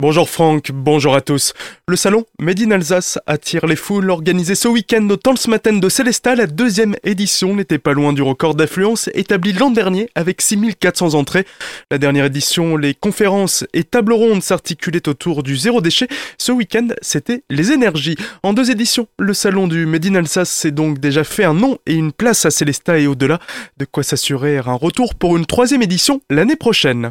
[0.00, 1.54] Bonjour Franck, bonjour à tous.
[1.88, 4.12] Le salon Made in Alsace attire les foules.
[4.12, 8.54] Organisé ce week-end au matin de Célestat, la deuxième édition n'était pas loin du record
[8.54, 11.46] d'affluence établi l'an dernier avec 6400 entrées.
[11.90, 16.06] La dernière édition, les conférences et tables rondes s'articulaient autour du zéro déchet.
[16.38, 18.14] Ce week-end, c'était les énergies.
[18.44, 21.76] En deux éditions, le salon du Made in Alsace s'est donc déjà fait un nom
[21.86, 23.40] et une place à Célestat et au-delà.
[23.78, 27.10] De quoi s'assurer un retour pour une troisième édition l'année prochaine.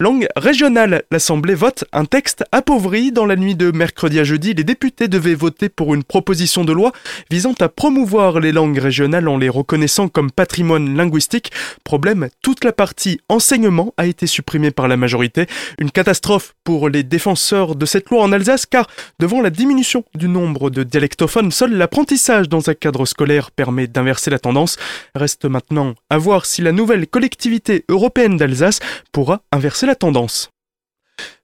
[0.00, 1.02] Langue régionale.
[1.10, 3.10] L'Assemblée vote un texte appauvri.
[3.10, 6.72] Dans la nuit de mercredi à jeudi, les députés devaient voter pour une proposition de
[6.72, 6.92] loi
[7.32, 11.50] visant à promouvoir les langues régionales en les reconnaissant comme patrimoine linguistique.
[11.82, 15.46] Problème, toute la partie enseignement a été supprimée par la majorité.
[15.80, 18.86] Une catastrophe pour les défenseurs de cette loi en Alsace car
[19.18, 24.30] devant la diminution du nombre de dialectophones, seul l'apprentissage dans un cadre scolaire permet d'inverser
[24.30, 24.76] la tendance.
[25.16, 28.78] Reste maintenant à voir si la nouvelle collectivité européenne d'Alsace
[29.10, 30.50] pourra inverser la tendance.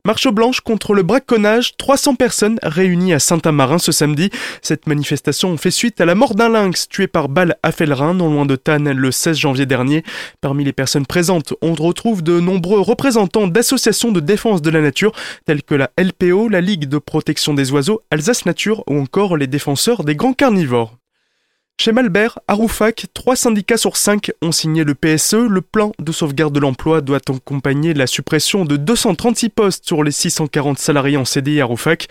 [0.07, 4.31] Marche blanche contre le braconnage, 300 personnes réunies à Saint-Amarin ce samedi.
[4.63, 8.31] Cette manifestation fait suite à la mort d'un lynx tué par balle à Fellerin, non
[8.31, 10.05] loin de Tannes, le 16 janvier dernier.
[10.41, 15.13] Parmi les personnes présentes, on retrouve de nombreux représentants d'associations de défense de la nature,
[15.45, 19.49] telles que la LPO, la Ligue de protection des oiseaux, Alsace Nature ou encore les
[19.49, 20.99] défenseurs des grands carnivores.
[21.77, 25.35] Chez Malbert, à Roufac, trois syndicats sur cinq ont signé le PSE.
[25.35, 30.13] Le plan de sauvegarde de l'emploi doit accompagner la suppression de 236 postes sur les
[30.13, 32.07] 640 salariés en CDI à Roufac.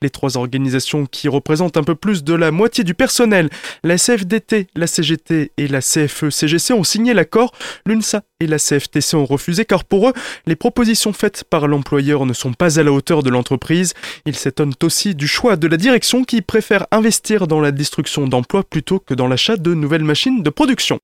[0.00, 3.50] Les trois organisations qui représentent un peu plus de la moitié du personnel,
[3.82, 7.52] la CFDT, la CGT et la CFE-CGC ont signé l'accord.
[7.86, 10.12] L'UNSA et la CFTC ont refusé car pour eux,
[10.46, 13.94] les propositions faites par l'employeur ne sont pas à la hauteur de l'entreprise.
[14.26, 18.62] Ils s'étonnent aussi du choix de la direction qui préfère investir dans la destruction d'emplois
[18.62, 21.00] plutôt que dans l'achat de nouvelles machines de production.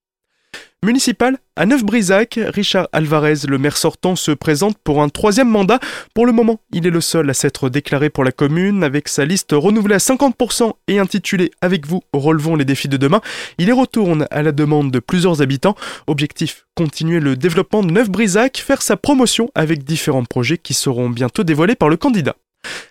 [0.85, 5.79] Municipal, à Neuf-Brisac, Richard Alvarez, le maire sortant, se présente pour un troisième mandat.
[6.13, 9.25] Pour le moment, il est le seul à s'être déclaré pour la commune, avec sa
[9.25, 13.21] liste renouvelée à 50% et intitulée Avec vous, relevons les défis de demain.
[13.57, 15.75] Il y retourne à la demande de plusieurs habitants.
[16.05, 21.43] Objectif, continuer le développement de Neuf-Brisac, faire sa promotion avec différents projets qui seront bientôt
[21.43, 22.35] dévoilés par le candidat.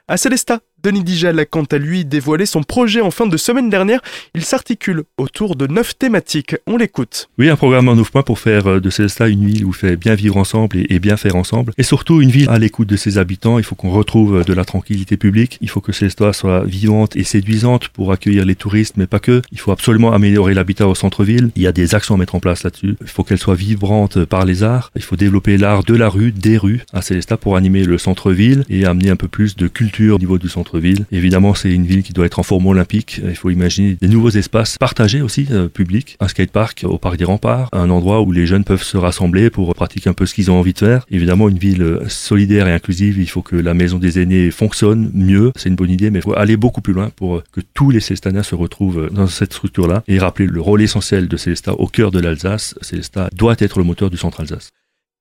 [0.09, 3.71] À Célestat, Denis Dijal a quant à lui dévoilé son projet en fin de semaine
[3.71, 4.03] dernière.
[4.35, 6.57] Il s'articule autour de neuf thématiques.
[6.67, 7.31] On l'écoute.
[7.39, 9.75] Oui, un programme en neuf points pour faire euh, de Célestat une ville où il
[9.75, 11.73] fait bien vivre ensemble et, bien faire ensemble.
[11.79, 13.57] Et surtout une ville à l'écoute de ses habitants.
[13.57, 15.57] Il faut qu'on retrouve euh, de la tranquillité publique.
[15.63, 19.41] Il faut que Célestat soit vivante et séduisante pour accueillir les touristes, mais pas que.
[19.53, 21.51] Il faut absolument améliorer l'habitat au centre-ville.
[21.57, 22.97] Il y a des actions à mettre en place là-dessus.
[23.01, 24.93] Il faut qu'elle soit vibrante par les arts.
[24.97, 28.67] Il faut développer l'art de la rue, des rues à Célestat pour animer le centre-ville
[28.69, 31.07] et amener un peu plus de culture au niveau du centre ville.
[31.13, 33.21] Évidemment, c'est une ville qui doit être en forme olympique.
[33.25, 36.17] Il faut imaginer des nouveaux espaces partagés aussi, euh, publics.
[36.21, 39.75] Un skatepark au Parc des Remparts, un endroit où les jeunes peuvent se rassembler pour
[39.75, 41.07] pratiquer un peu ce qu'ils ont envie de faire.
[41.11, 45.11] Évidemment, une ville euh, solidaire et inclusive, il faut que la maison des aînés fonctionne
[45.15, 45.53] mieux.
[45.57, 48.01] C'est une bonne idée, mais il faut aller beaucoup plus loin pour que tous les
[48.01, 52.11] Célestaniens se retrouvent dans cette structure-là et rappeler le rôle essentiel de Célestat au cœur
[52.11, 52.75] de l'Alsace.
[52.81, 54.71] Célestat doit être le moteur du centre Alsace.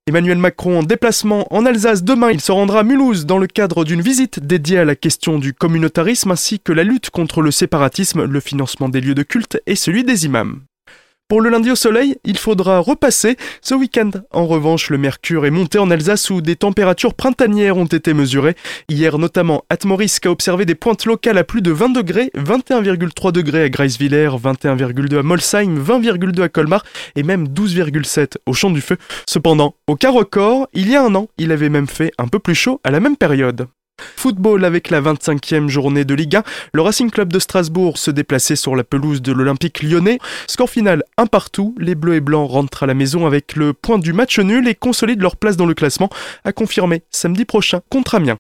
[0.06, 3.86] Emmanuel Macron en déplacement en Alsace demain, il se rendra à Mulhouse dans le cadre
[3.86, 8.26] d'une visite dédiée à la question du communautarisme ainsi que la lutte contre le séparatisme,
[8.26, 10.60] le financement des lieux de culte et celui des imams.
[11.34, 13.38] Pour le lundi au soleil, il faudra repasser.
[13.62, 17.86] Ce week-end, en revanche, le mercure est monté en Alsace où des températures printanières ont
[17.86, 18.56] été mesurées.
[18.88, 23.64] Hier, notamment, Atmorisk a observé des pointes locales à plus de 20 degrés, 21,3 degrés
[23.64, 26.84] à Greifswiller, 21,2 à Molsheim, 20,2 à Colmar
[27.16, 28.98] et même 12,7 au Champ du Feu.
[29.28, 32.38] Cependant, au cas record, il y a un an, il avait même fait un peu
[32.38, 33.68] plus chaud à la même période.
[34.02, 36.44] Football avec la 25e journée de Ligue 1,
[36.74, 40.18] le Racing Club de Strasbourg se déplaçait sur la pelouse de l'Olympique lyonnais.
[40.48, 44.00] Score final un partout, les Bleus et Blancs rentrent à la maison avec le point
[44.00, 46.10] du match nul et consolident leur place dans le classement,
[46.44, 48.32] à confirmer samedi prochain contre Amiens.